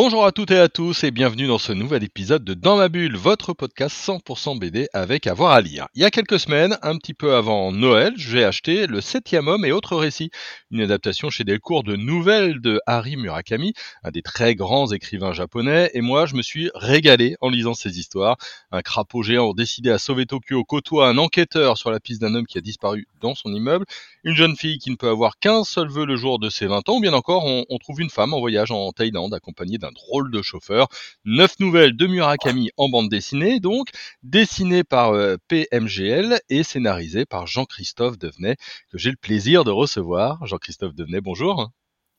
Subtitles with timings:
[0.00, 2.88] Bonjour à toutes et à tous et bienvenue dans ce nouvel épisode de Dans ma
[2.88, 5.88] bulle, votre podcast 100% BD avec avoir à lire.
[5.96, 9.64] Il y a quelques semaines, un petit peu avant Noël, j'ai acheté Le Septième Homme
[9.64, 10.30] et autres récits,
[10.70, 13.72] une adaptation chez Delcourt de nouvelles de Harry Murakami,
[14.04, 17.98] un des très grands écrivains japonais, et moi je me suis régalé en lisant ces
[17.98, 18.36] histoires.
[18.70, 22.46] Un crapaud géant décidé à sauver Tokyo côtoie un enquêteur sur la piste d'un homme
[22.46, 23.84] qui a disparu dans son immeuble,
[24.22, 26.88] une jeune fille qui ne peut avoir qu'un seul vœu le jour de ses 20
[26.88, 29.87] ans, ou bien encore on, on trouve une femme en voyage en Thaïlande accompagnée d'un
[29.92, 30.88] drôle de chauffeur.
[31.24, 33.88] Neuf nouvelles de Murakami en bande dessinée, donc,
[34.22, 38.56] dessinées par euh, PMGL et scénarisées par Jean-Christophe Devenay,
[38.90, 40.44] que j'ai le plaisir de recevoir.
[40.46, 41.70] Jean-Christophe Devenay, bonjour.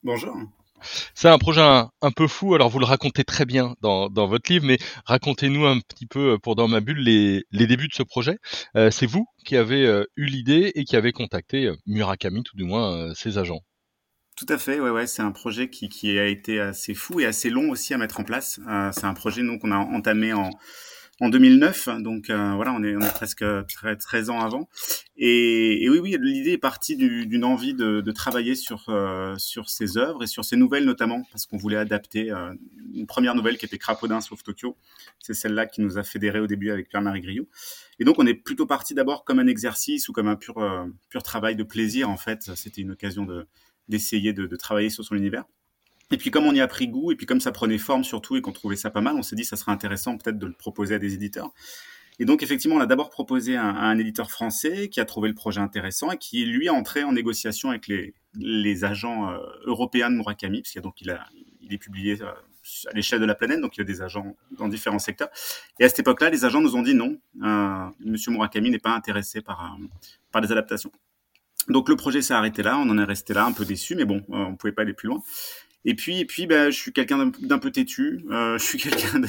[0.03, 0.35] Bonjour.
[1.13, 4.27] C'est un projet un, un, peu fou, alors vous le racontez très bien dans, dans
[4.27, 7.87] votre livre, mais racontez-nous un petit peu, euh, pour Dans ma bulle, les, les débuts
[7.87, 8.37] de ce projet.
[8.75, 12.63] Euh, c'est vous qui avez euh, eu l'idée et qui avez contacté Murakami, tout du
[12.63, 13.61] moins ses agents.
[14.39, 17.25] Tout à fait, ouais, ouais, c'est un projet qui, qui a été assez fou et
[17.25, 18.61] assez long aussi à mettre en place.
[18.69, 20.49] Euh, c'est un projet donc qu'on a entamé en
[21.19, 24.69] en 2009, donc euh, voilà, on est, on est presque 13 ans avant.
[25.17, 29.69] Et, et oui, oui, l'idée est partie d'une envie de, de, travailler sur euh, sur
[29.69, 32.33] ces œuvres et sur ces nouvelles notamment, parce qu'on voulait adapter
[32.93, 34.77] une première nouvelle qui était Crapaudin sauf Tokyo.
[35.19, 37.49] C'est celle-là qui nous a fédéré au début avec Pierre-Marie Griot.
[37.99, 40.55] Et donc on est plutôt parti d'abord comme un exercice ou comme un pur
[41.09, 42.55] pur travail de plaisir en fait.
[42.55, 43.45] C'était une occasion de
[43.89, 45.43] d'essayer de, travailler sur son univers.
[46.11, 48.37] Et puis comme on y a pris goût, et puis comme ça prenait forme surtout,
[48.37, 50.53] et qu'on trouvait ça pas mal, on s'est dit ça serait intéressant peut-être de le
[50.53, 51.51] proposer à des éditeurs.
[52.19, 55.35] Et donc effectivement, on a d'abord proposé à un, éditeur français qui a trouvé le
[55.35, 60.15] projet intéressant et qui lui a entré en négociation avec les, agents euh, européens de
[60.15, 61.25] Murakami, parce qu'il donc il, a,
[61.61, 62.31] il est publié euh,
[62.87, 65.29] à l'échelle de la planète, donc il y a des agents dans différents secteurs.
[65.79, 68.93] Et à cette époque-là, les agents nous ont dit non, euh, Monsieur Murakami n'est pas
[68.93, 69.77] intéressé par,
[70.31, 70.91] par des adaptations.
[71.69, 74.05] Donc le projet s'est arrêté là, on en est resté là, un peu déçu, mais
[74.05, 75.21] bon, euh, on pouvait pas aller plus loin.
[75.85, 78.25] Et puis, et puis, ben, je suis quelqu'un d'un peu têtu.
[78.31, 79.21] Euh, je suis quelqu'un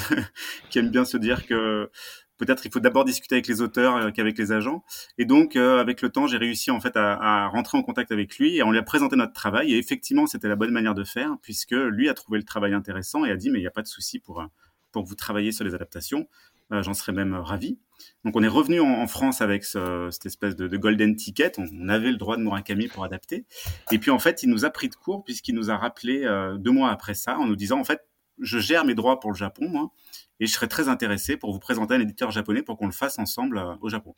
[0.71, 1.91] qui aime bien se dire que
[2.39, 4.83] peut-être il faut d'abord discuter avec les auteurs euh, qu'avec les agents.
[5.19, 8.57] Et donc, avec le temps, j'ai réussi en fait à, rentrer en contact avec lui
[8.57, 9.75] et on lui a présenté notre travail.
[9.75, 13.25] Et effectivement, c'était la bonne manière de faire puisque lui a trouvé le travail intéressant
[13.25, 14.45] et a dit mais il n'y a pas de souci pour
[14.93, 16.27] pour vous travailliez sur les adaptations.
[16.71, 17.79] J'en serais même ravi.
[18.25, 21.53] Donc on est revenu en, France avec ce, cette espèce de, de, golden ticket.
[21.59, 23.45] On, avait le droit de Murakami pour adapter.
[23.91, 26.57] Et puis en fait, il nous a pris de court puisqu'il nous a rappelé euh,
[26.57, 28.01] deux mois après ça en nous disant en fait,
[28.39, 29.91] je gère mes droits pour le Japon, moi,
[30.39, 33.19] et je serais très intéressé pour vous présenter un éditeur japonais pour qu'on le fasse
[33.19, 34.15] ensemble euh, au Japon.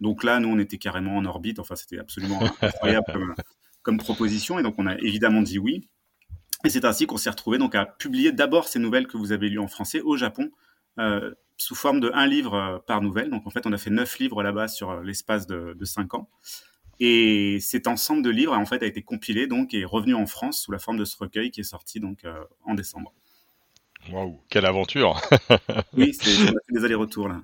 [0.00, 1.58] Donc là, nous, on était carrément en orbite.
[1.58, 3.34] Enfin, c'était absolument incroyable comme,
[3.82, 4.58] comme proposition.
[4.58, 5.88] Et donc, on a évidemment dit oui.
[6.64, 9.48] Et c'est ainsi qu'on s'est retrouvé donc à publier d'abord ces nouvelles que vous avez
[9.48, 10.50] lues en français au Japon
[10.98, 13.30] euh, sous forme de un livre euh, par nouvelle.
[13.30, 16.14] Donc en fait, on a fait neuf livres là-bas sur euh, l'espace de, de, cinq
[16.14, 16.30] ans.
[17.00, 20.62] Et cet ensemble de livres en fait a été compilé donc et revenu en France
[20.62, 23.12] sous la forme de ce recueil qui est sorti donc euh, en décembre.
[24.12, 25.20] Waouh, quelle aventure
[25.96, 27.42] Oui, c'est on a fait des allers-retours là.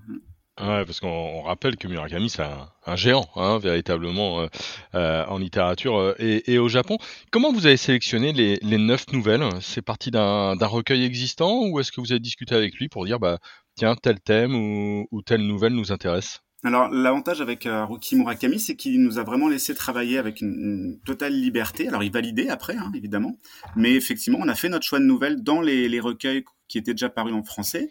[0.60, 2.44] Ouais, parce qu'on rappelle que Murakami, c'est
[2.86, 4.46] un, géant, hein, véritablement, euh,
[4.94, 6.96] euh, en littérature euh, et, au Japon.
[7.32, 9.42] Comment vous avez sélectionné les, neuf nouvelles?
[9.60, 13.18] C'est parti d'un recueil existant ou est-ce que vous avez discuté avec lui pour dire,
[13.18, 13.38] bah,
[13.74, 16.40] tiens, tel thème ou, telle nouvelle nous intéresse?
[16.62, 21.34] Alors l'avantage avec euh, Murakami, c'est qu'il nous a vraiment laissé travailler avec une, totale
[21.34, 21.88] liberté.
[21.88, 23.38] Alors il validait après, hein, évidemment,
[23.74, 27.08] mais effectivement, on a fait notre choix de nouvelles dans les recueils qui étaient déjà
[27.08, 27.90] parus en français.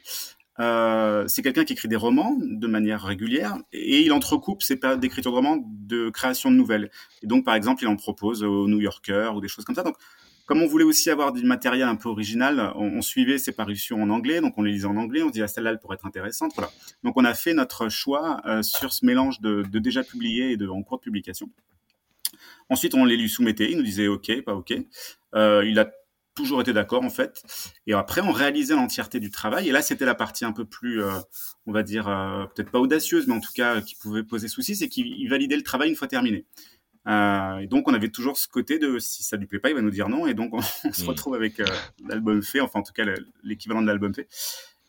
[0.59, 5.00] Euh, c'est quelqu'un qui écrit des romans de manière régulière et il entrecoupe ses périodes
[5.00, 6.91] d'écriture de romans de création de nouvelles.
[7.24, 9.84] Et donc, par exemple, il en propose aux New Yorker ou des choses comme ça.
[9.84, 9.96] Donc,
[10.46, 14.09] comme on voulait aussi avoir du matériel un peu original, on, suivait ses parutions en
[14.09, 16.06] anglais, donc on les lisait en anglais, on se dit ah, celle-là elle pourrait être
[16.06, 16.69] intéressante, voilà.
[17.03, 20.58] Donc on a fait notre choix euh, sur ce mélange de, de, déjà publié et
[20.58, 21.50] de en cours de publication.
[22.69, 24.74] Ensuite on les lui soumettait, il nous disait ok, pas ok.
[25.34, 25.90] Euh, il a
[26.35, 27.44] toujours été d'accord en fait.
[27.88, 29.69] Et après, on réalisait l'entièreté du travail.
[29.69, 31.12] Et là, c'était la partie un peu plus, euh,
[31.65, 34.75] on va dire, euh, peut-être pas audacieuse, mais en tout cas qui pouvait poser souci,
[34.75, 36.45] c'est qu'il validait le travail une fois terminé.
[37.07, 39.75] Euh, et donc, on avait toujours ce côté de si ça lui plaît pas, il
[39.75, 40.27] va nous dire non.
[40.27, 41.65] Et donc, on, on se retrouve avec euh,
[42.07, 43.03] l'album fait, enfin en tout cas
[43.44, 44.27] l'équivalent de l'album fait.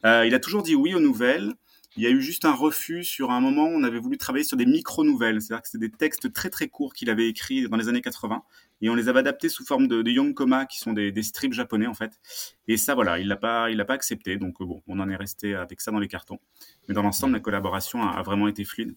[0.04, 1.52] Euh, il a toujours dit oui aux nouvelles.
[1.96, 3.66] Il y a eu juste un refus sur un moment.
[3.66, 6.92] On avait voulu travailler sur des micro-nouvelles, c'est-à-dire que c'était des textes très très courts
[6.92, 8.42] qu'il avait écrits dans les années 80
[8.82, 11.94] et on les avait adaptés sous forme de, yonkoma qui sont des, strips japonais en
[11.94, 12.20] fait.
[12.66, 14.36] Et ça voilà, il l'a pas, il l'a pas accepté.
[14.36, 16.40] Donc bon, on en est resté avec ça dans les cartons.
[16.88, 18.94] Mais dans l'ensemble, la collaboration a vraiment été fluide.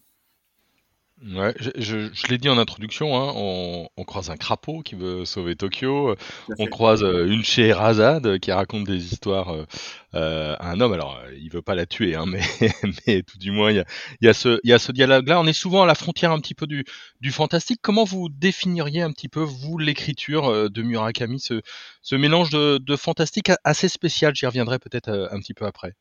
[1.20, 4.94] Ouais, je, je, je l'ai dit en introduction, hein, on, on, croise un crapaud qui
[4.94, 6.14] veut sauver Tokyo,
[6.60, 9.66] on croise euh, une Scheherazade qui raconte des histoires euh,
[10.14, 10.92] euh à un homme.
[10.92, 12.42] Alors, euh, il veut pas la tuer, hein, mais,
[13.06, 13.84] mais tout du moins, il y a,
[14.20, 15.40] y a, ce, y a ce dialogue-là.
[15.40, 16.84] On est souvent à la frontière un petit peu du,
[17.20, 17.80] du fantastique.
[17.82, 21.62] Comment vous définiriez un petit peu, vous, l'écriture de Murakami, ce,
[22.00, 24.36] ce mélange de, de fantastique assez spécial?
[24.36, 25.94] J'y reviendrai peut-être un petit peu après.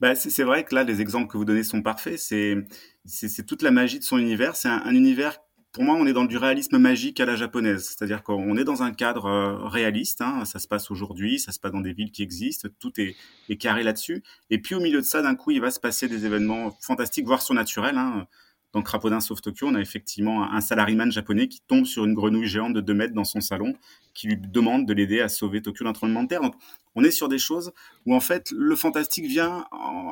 [0.00, 2.18] Bah, c'est vrai que là, les exemples que vous donnez sont parfaits.
[2.18, 4.56] C'est toute la magie de son univers.
[4.56, 5.38] C'est un, univers,
[5.72, 7.84] pour moi, on est dans du réalisme magique à la japonaise.
[7.84, 10.22] C'est-à-dire qu'on est dans un cadre euh, réaliste.
[10.22, 10.46] Hein.
[10.46, 12.68] Ça se passe aujourd'hui, ça se passe dans des villes qui existent.
[12.78, 13.14] Tout est,
[13.50, 14.22] est carré là-dessus.
[14.48, 17.26] Et puis au milieu de ça, d'un coup, il va se passer des événements fantastiques,
[17.26, 17.98] voire surnaturels.
[17.98, 18.26] Hein.
[18.72, 22.46] Dans Crapaudin Sauf Tokyo, on a effectivement un salariman japonais qui tombe sur une grenouille
[22.46, 23.74] géante de 2 mètres dans son salon,
[24.14, 26.40] qui lui demande de l'aider à sauver Tokyo d'un tremblement de terre.
[26.40, 26.54] Donc,
[26.94, 27.72] on est sur des choses
[28.06, 29.64] où, en fait, le fantastique vient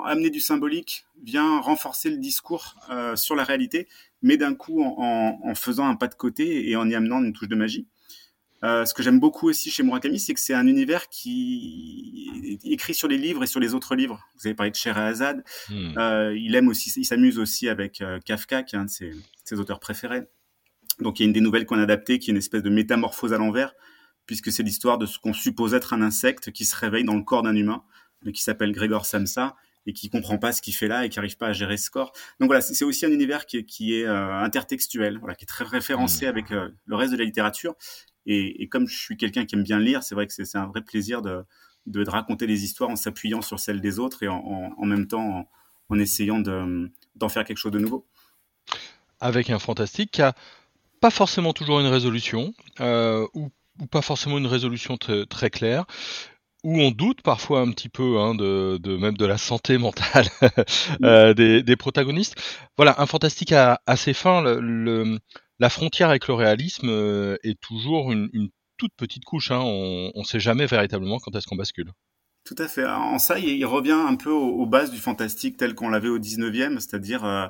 [0.04, 3.88] amener du symbolique, vient renforcer le discours euh, sur la réalité,
[4.22, 7.48] mais d'un coup, en, faisant un pas de côté et en y amenant une touche
[7.48, 7.86] de magie.
[8.64, 12.72] Euh, ce que j'aime beaucoup aussi chez Murakami, c'est que c'est un univers qui est
[12.72, 14.20] écrit sur les livres et sur les autres livres.
[14.36, 15.44] Vous avez parlé de Scheherazade.
[15.68, 15.96] Hmm.
[15.96, 19.12] Euh, il aime aussi, il s'amuse aussi avec euh, Kafka, qui est un de ses,
[19.44, 20.24] ses, auteurs préférés.
[21.00, 22.70] Donc il y a une des nouvelles qu'on a adaptées, qui est une espèce de
[22.70, 23.74] métamorphose à l'envers,
[24.26, 27.22] puisque c'est l'histoire de ce qu'on suppose être un insecte qui se réveille dans le
[27.22, 27.84] corps d'un humain,
[28.34, 29.54] qui s'appelle Grégor Samsa,
[29.88, 31.90] et qui comprend pas ce qu'il fait là et qui arrive pas à gérer ce
[31.90, 32.12] corps.
[32.40, 35.46] Donc voilà, c'est aussi un univers qui est, qui est euh, intertextuel, voilà, qui est
[35.46, 36.28] très référencé hmm.
[36.28, 37.74] avec euh, le reste de la littérature
[38.28, 40.82] et, comme je suis quelqu'un qui aime bien lire, c'est vrai que c'est un vrai
[40.82, 41.44] plaisir de,
[41.86, 45.48] de, raconter les histoires en s'appuyant sur celles des autres et en, en, même temps
[45.88, 48.06] en, essayant d'en faire quelque chose de nouveau.
[49.20, 50.34] Avec un fantastique qui a
[51.00, 55.86] pas forcément toujours une résolution euh, ou, ou, pas forcément une résolution très claire
[56.64, 60.26] où on doute parfois un petit peu hein, de, de, même de la santé mentale
[61.02, 62.34] euh, des, des, protagonistes.
[62.76, 63.54] Voilà, un fantastique
[63.86, 64.42] assez fin.
[64.42, 65.18] Le, le,
[65.58, 68.28] la frontière avec le réalisme euh, est toujours une,
[68.76, 69.50] toute petite couche.
[69.50, 69.60] Hein.
[69.60, 71.90] On ne sait jamais véritablement quand est-ce qu'on bascule.
[72.44, 72.86] Tout à fait.
[72.86, 76.78] En ça, il revient un peu aux, bases du fantastique tel qu'on l'avait au 19e,
[76.78, 77.46] c'est-à-dire euh,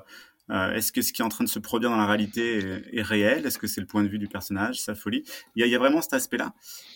[0.51, 3.03] euh, est-ce que ce qui est en train de se produire dans la réalité est,
[3.03, 3.47] réel?
[3.47, 5.23] Est-ce que c'est le point de vue du personnage, sa folie?
[5.55, 6.55] Il y, a, y, a, vraiment cet aspect-là.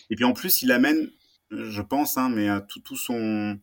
[0.09, 1.11] Et puis en plus, il amène,
[1.51, 3.59] je pense, hein, mais tout, tout son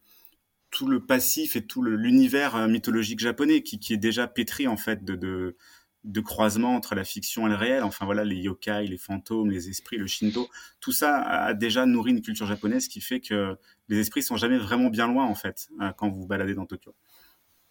[0.71, 5.05] tout le passif et tout l'univers mythologique japonais qui, qui, est déjà pétri en fait
[5.05, 5.57] de, de
[6.05, 7.83] de croisement entre la fiction et le réel.
[7.83, 10.49] Enfin voilà, les yokai, les fantômes, les esprits, le shinto,
[10.81, 13.57] tout ça a déjà nourri une culture japonaise qui fait que
[13.89, 16.67] les esprits sont jamais vraiment bien loin en fait euh, quand vous vous baladez dans
[16.67, 16.95] Tokyo.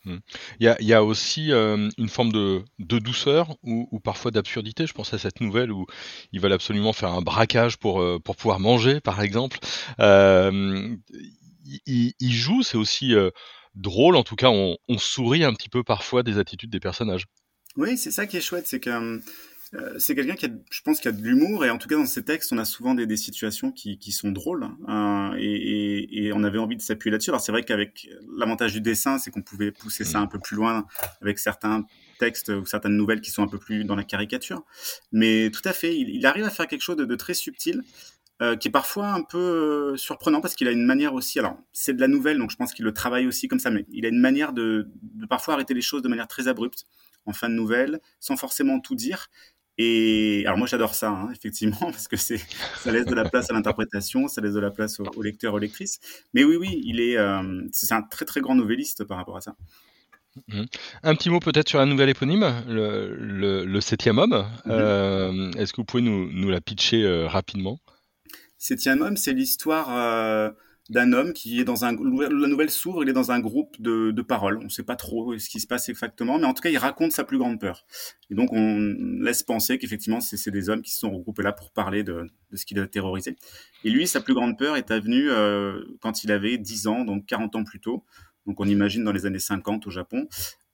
[0.06, 0.20] Hmm.
[0.60, 4.88] Il y, a, aussi euh, une forme de, douceur ou, parfois d'absurdité.
[4.88, 5.88] Je pense à cette nouvelle où
[6.31, 9.60] ils veulent absolument faire un braquage pour, euh, pour pouvoir manger, par exemple.
[10.00, 10.96] Euh,
[11.86, 13.14] il, joue, c'est aussi
[13.76, 14.16] drôle.
[14.16, 17.26] En tout cas, on sourit un petit peu parfois des attitudes des personnages.
[17.77, 19.21] Oui, c'est ça qui est chouette, c'est que
[19.75, 21.95] euh, c'est quelqu'un qui a, je pense, qui a de l'humour et en tout cas
[21.95, 25.45] dans ses textes, on a souvent des, des situations qui, qui sont drôles hein, et,
[25.45, 27.30] et, et, on avait envie de s'appuyer là-dessus.
[27.30, 30.56] Alors c'est vrai qu'avec l'avantage du dessin, c'est qu'on pouvait pousser ça un peu plus
[30.56, 30.88] loin
[31.21, 31.86] avec certains
[32.18, 34.63] textes ou certaines nouvelles qui sont un peu plus dans la caricature.
[35.12, 37.83] Mais tout à fait, il, il arrive à faire quelque chose de, de très subtil.
[38.42, 41.57] Euh, qui est parfois un peu euh, surprenant parce qu'il a une manière aussi, alors
[41.74, 44.06] c'est de la nouvelle, donc je pense qu'il le travaille aussi comme ça, mais il
[44.06, 46.86] a une manière de, de parfois arrêter les choses de manière très abrupte
[47.25, 49.30] en fin de nouvelle, sans forcément tout dire.
[49.81, 52.42] Et alors moi j'adore ça, hein, effectivement, parce que c'est
[52.77, 55.57] ça laisse de la place à l'interprétation, ça laisse de la place au, lecteur, aux
[55.57, 56.00] lectrices.
[56.33, 59.42] Mais oui, oui, il est, euh, c'est un très très grand novelliste par rapport à
[59.42, 59.56] ça.
[60.47, 60.64] Mmh.
[61.04, 64.45] Un petit mot peut-être sur la nouvelle éponyme, le, le, septième homme.
[64.66, 64.69] Mmh.
[64.71, 67.80] Euh, est-ce que vous pouvez nous, nous la pitcher euh, rapidement?
[68.57, 70.54] Septième homme, c'est l'histoire
[70.90, 74.12] d'un homme qui est dans un la nouvelle s'ouvre, il est dans un groupe de,
[74.12, 74.58] de paroles.
[74.58, 76.78] On ne sait pas trop ce qui se passe exactement, mais en tout cas, il
[76.78, 77.86] raconte sa plus grande peur.
[78.30, 81.72] Et donc, on laisse penser qu'effectivement, c'est des hommes qui se sont regroupés là pour
[81.72, 83.36] parler de, de ce qui l'a terrorisé.
[83.84, 87.26] Et lui, sa plus grande peur est venue euh, quand il avait 10 ans, donc
[87.26, 88.04] 40 ans plus tôt.
[88.48, 90.28] Donc, on imagine dans les années 50 au Japon,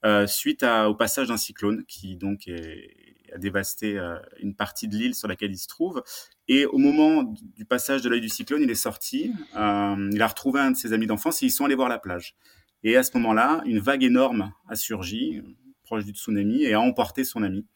[0.06, 3.05] euh, suite à, au passage d'un cyclone qui donc est,
[3.36, 6.04] a dévasté euh, une partie de l'île sur laquelle il se trouve.
[6.48, 7.24] Et au moment
[7.56, 10.78] du passage de l'œil du cyclone, il est sorti, euh, il a retrouvé un de
[10.78, 12.36] ses amis d'enfance et ils sont allés voir la plage.
[12.84, 15.42] Et à ce moment-là, une vague énorme a surgi,
[15.84, 17.68] proche du tsunami, et a emporté son ami,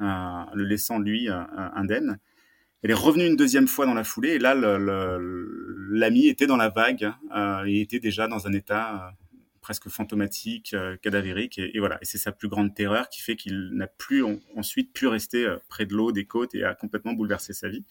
[0.00, 0.04] euh,
[0.54, 2.18] le laissant lui indemne.
[2.82, 6.68] Elle est revenue une deuxième fois dans la foulée, et là, l'ami était dans la
[6.68, 9.12] vague, euh, et était déjà dans un état
[9.66, 11.98] presque fantomatique, euh, cadavérique, et, voilà.
[12.00, 14.22] Et c'est sa plus grande terreur qui fait qu'il n'a plus
[14.54, 17.84] ensuite pu rester euh, près de l'eau, des côtes, et a complètement bouleversé sa vie.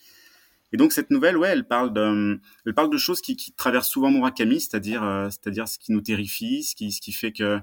[0.71, 4.09] Et donc cette nouvelle, ouais, elle parle de, elle parle de choses qui, traversent souvent
[4.09, 7.59] Murakami, c'est-à-dire, euh, c'est-à-dire ce qui nous terrifie, ce qui, ce qui fait que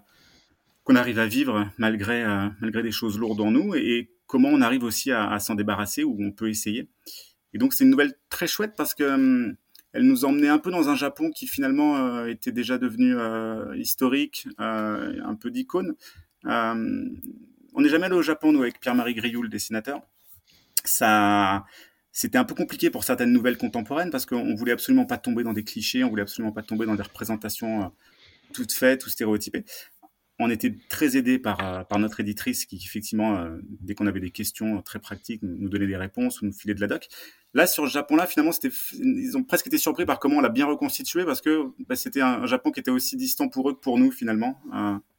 [0.84, 2.24] qu'on arrive à vivre malgré
[2.60, 6.16] malgré des choses lourdes en nous et, comment on arrive aussi à, s'en débarrasser ou
[6.20, 6.88] on peut essayer.
[7.54, 9.56] Et donc c'est une nouvelle très chouette parce que hum,
[9.92, 13.14] elle nous emmenait un peu dans un Japon qui finalement était déjà devenu
[13.76, 15.94] historique, un peu d'icône.
[16.44, 20.00] on n'est jamais allé au Japon nous avec Pierre-Marie Grioux, le dessinateur.
[20.84, 21.64] Ça,
[22.12, 25.54] c'était un peu compliqué pour certaines nouvelles contemporaines parce qu'on voulait absolument pas tomber dans
[25.54, 27.88] des clichés, on voulait absolument pas tomber dans des représentations euh,
[28.52, 29.64] toutes faites ou stéréotypées.
[30.38, 34.20] On était très aidé par, euh, par notre éditrice qui, effectivement, euh, dès qu'on avait
[34.20, 37.08] des questions très pratiques, nous donnait des réponses ou nous filait de la doc.
[37.54, 38.52] Là, sur le Japon-là, finalement,
[38.94, 42.22] ils ont presque été surpris par comment on l'a bien reconstitué parce que bah, c'était
[42.22, 44.60] un, Japon qui était aussi distant pour eux que pour nous, finalement.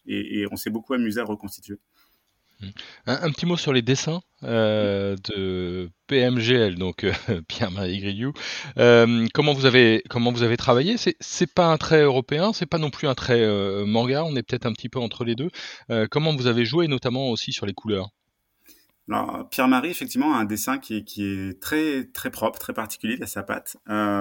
[0.08, 1.78] et, et on s'est beaucoup amusé à reconstituer.
[3.06, 7.14] Un, petit mot sur les dessins euh, de PMGL, donc euh,
[7.48, 8.24] Pierre-Marie.
[8.78, 10.98] Euh, comment vous avez comment vous avez travaillé?
[10.98, 13.46] C'est c'est pas un trait européen, c'est pas non plus un trait
[13.86, 14.24] manga.
[14.24, 15.50] On est peut-être un petit peu entre les deux.
[16.10, 18.10] comment vous avez joué, notamment aussi sur les couleurs?
[19.52, 23.78] Pierre-Marie, effectivement, a un dessin qui est, très très propre, très particulier à sa patte.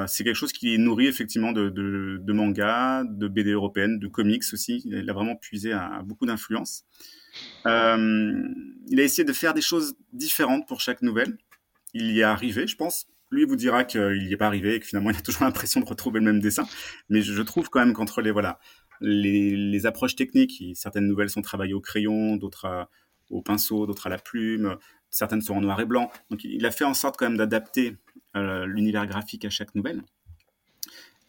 [0.08, 4.08] c'est quelque chose qui est nourri effectivement de, de, de manga, de BD européenne, de
[4.08, 4.82] comics aussi.
[4.84, 6.84] Il a vraiment puisé à beaucoup d'influences.
[7.66, 8.48] Euh,
[8.88, 11.38] il a essayé de faire des choses différentes pour chaque nouvelle.
[11.94, 13.06] Il y est arrivé, je pense.
[13.30, 15.80] Lui vous dira qu'il n'y est pas arrivé et que finalement il a toujours l'impression
[15.80, 16.64] de retrouver le même dessin.
[17.08, 18.58] Mais je, trouve quand même qu'entre les voilà
[19.00, 22.88] les, approches techniques, certaines nouvelles sont travaillées au crayon, d'autres
[23.30, 24.76] au pinceau, d'autres à la plume,
[25.10, 26.10] certaines sont en noir et blanc.
[26.30, 27.96] Donc il a fait en sorte quand même d'adapter
[28.36, 30.02] euh, l'univers graphique à chaque nouvelle.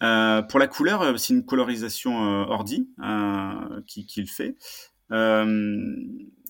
[0.02, 2.18] Euh, pour la couleur, c'est une colorisation
[2.50, 2.90] ordi
[3.88, 4.56] qu'il fait.
[5.12, 5.96] Euh,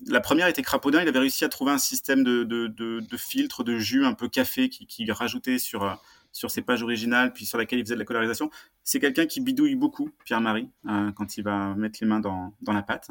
[0.06, 4.04] la première était Crapaudin, il avait réussi à trouver un système de, filtre, de jus
[4.04, 5.98] un peu café qui, qui rajoutait sur,
[6.34, 8.50] sur ses pages originales, puis sur laquelle il faisait de la colorisation.
[8.82, 12.82] C'est quelqu'un qui bidouille beaucoup, Pierre-Marie, euh, quand il va mettre les mains dans la
[12.82, 13.08] pâte.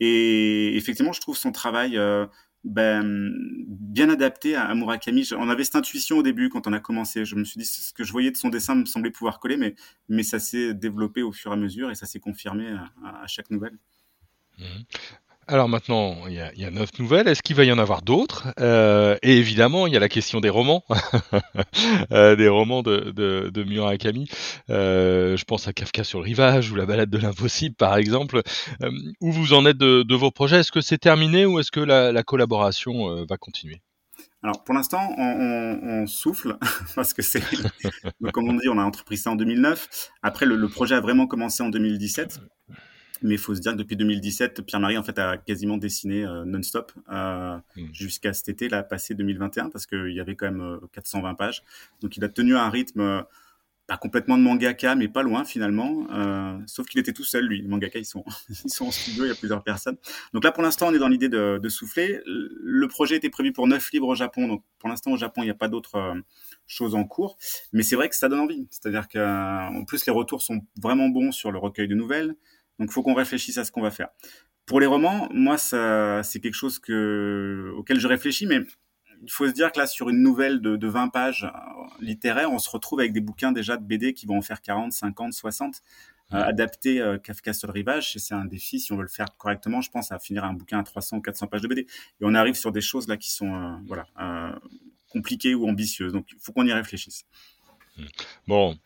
[0.00, 2.26] Et effectivement, je trouve son travail euh,
[2.64, 3.32] ben,
[3.68, 5.28] bien adapté à, Murakami.
[5.36, 7.24] On avait cette intuition au début quand on a commencé.
[7.24, 9.56] Je me suis dit, ce que je voyais de son dessin me semblait pouvoir coller,
[9.56, 9.74] mais,
[10.08, 13.26] mais ça s'est développé au fur et à mesure et ça s'est confirmé à, à
[13.26, 13.78] chaque nouvelle.
[14.58, 14.84] Mhm.
[15.46, 17.28] Alors maintenant, il y a, neuf nouvelles.
[17.28, 18.48] Est-ce qu'il va y en avoir d'autres?
[18.60, 20.84] Euh, Et évidemment, il y a la question des romans,
[22.12, 23.10] euh, des romans de,
[23.50, 24.28] de, Murakami.
[24.70, 28.40] Euh, je pense à Kafka sur le rivage ou La balade de l'impossible, par exemple.
[29.20, 30.60] où vous en êtes de, vos projets?
[30.60, 33.82] Est-ce que c'est terminé ou est-ce que la, collaboration va continuer?
[34.42, 36.56] Alors pour l'instant, on, souffle
[36.94, 37.42] parce que c'est,
[38.32, 40.10] comme on dit, on a entrepris ça en 2009.
[40.22, 42.40] Après, le projet a vraiment commencé en 2017.
[43.24, 46.44] Mais il faut se dire que depuis 2017, Pierre-Marie en fait a quasiment dessiné euh,
[46.44, 47.86] non-stop euh, hmm.
[47.90, 51.62] jusqu'à cet été, là, passé 2021, parce qu'il y avait quand même 420 euh, pages.
[52.02, 53.24] Donc il a tenu un rythme
[53.86, 56.06] pas complètement de mangaka, mais pas loin finalement.
[56.66, 57.62] sauf qu'il était tout seul, lui.
[57.62, 58.24] Les mangaka, ils sont,
[58.64, 59.96] ils sont en studio, il y a plusieurs personnes.
[60.34, 62.20] Donc là, pour l'instant, on est dans l'idée de, de, souffler.
[62.26, 64.48] Le projet était prévu pour 9 livres au Japon.
[64.48, 66.14] Donc pour l'instant, au Japon, il n'y a pas d'autres
[66.66, 67.38] choses en cours.
[67.72, 68.66] Mais c'est vrai que ça donne envie.
[68.70, 72.36] C'est-à-dire qu'en plus, les retours sont vraiment bons sur le recueil de nouvelles.
[72.78, 74.08] Donc, il faut qu'on réfléchisse à ce qu'on va faire.
[74.66, 78.60] Pour les romans, moi, ça, c'est quelque chose que, auquel je réfléchis, mais
[79.22, 81.50] il faut se dire que là, sur une nouvelle de, de 20 pages euh,
[82.00, 84.92] littéraires, on se retrouve avec des bouquins déjà de BD qui vont en faire 40,
[84.92, 85.82] 50, 60.
[86.32, 88.80] Euh, adapter euh, Kafka sur le rivage, c'est un défi.
[88.80, 91.20] Si on veut le faire correctement, je pense à finir un bouquin à 300 ou
[91.20, 91.82] 400 pages de BD.
[91.82, 94.06] Et on arrive sur des choses là qui sont euh, voilà
[95.10, 96.12] compliquées ou ambitieuses.
[96.12, 97.24] Donc, il faut qu'on y réfléchisse.
[98.48, 98.76] Bon,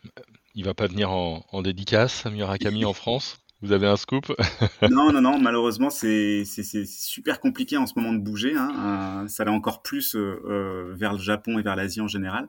[0.54, 4.32] il va pas venir en, en dédicace, Murakami en France vous avez un scoop?
[4.90, 5.38] Non, non, non.
[5.38, 8.54] Malheureusement, c'est super compliqué en ce moment de bouger.
[8.56, 9.22] Hein.
[9.24, 12.48] Euh, ça l'est encore plus euh, euh, vers le Japon et vers l'Asie en général.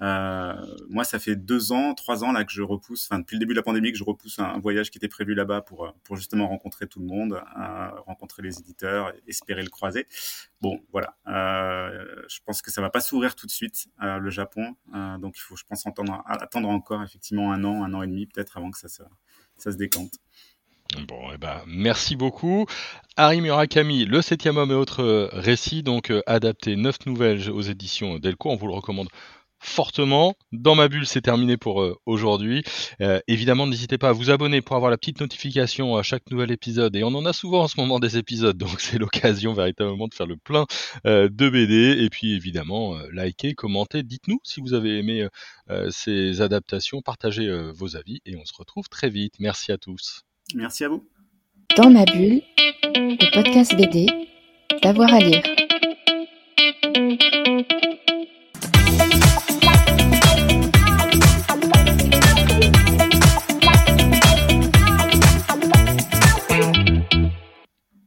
[0.00, 3.54] Moi, ça fait deux ans, trois ans là que je repousse, enfin depuis le début
[3.54, 6.86] de la pandémie, que je repousse un, voyage qui était prévu là-bas pour justement rencontrer
[6.86, 7.40] tout le monde,
[8.06, 10.06] rencontrer les éditeurs, espérer le croiser.
[10.60, 11.16] Bon, voilà.
[11.26, 14.76] je pense que ça va pas s'ouvrir tout de suite le Japon,
[15.18, 18.58] donc il faut, je pense, attendre encore effectivement un an, un an et demi peut-être
[18.58, 19.02] avant que ça se
[19.56, 20.12] ça se décante.
[21.08, 22.66] Bon, eh ben, merci beaucoup.
[23.16, 28.18] Harry Murakami, Le septième homme et autres récits, donc euh, adapté neuf nouvelles aux éditions
[28.18, 28.52] Delcourt.
[28.52, 29.08] On vous le recommande
[29.64, 30.34] fortement.
[30.52, 32.62] Dans ma bulle, c'est terminé pour euh, aujourd'hui.
[33.00, 36.50] Euh, évidemment, n'hésitez pas à vous abonner pour avoir la petite notification à chaque nouvel
[36.50, 36.94] épisode.
[36.96, 40.14] Et on en a souvent en ce moment des épisodes, donc c'est l'occasion véritablement de
[40.14, 40.66] faire le plein
[41.06, 41.96] euh, de BD.
[42.02, 45.26] Et puis évidemment, likez, commentez, dites-nous si vous avez aimé
[45.90, 49.34] ces adaptations, partagez vos avis et on se retrouve très vite.
[49.38, 50.22] Merci à tous.
[50.54, 51.08] Merci à vous.
[51.76, 52.42] Dans ma bulle,
[52.84, 54.06] le podcast BD,
[54.82, 55.42] d'avoir à lire.